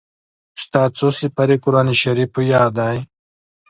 [0.63, 2.97] ستا څو سېپارې قرآن شريف په ياد دئ.